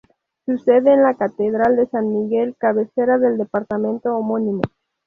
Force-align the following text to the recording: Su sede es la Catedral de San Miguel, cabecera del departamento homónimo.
Su 0.47 0.57
sede 0.57 0.93
es 0.93 0.99
la 0.99 1.13
Catedral 1.13 1.75
de 1.75 1.85
San 1.85 2.11
Miguel, 2.11 2.55
cabecera 2.57 3.19
del 3.19 3.37
departamento 3.37 4.15
homónimo. 4.17 4.63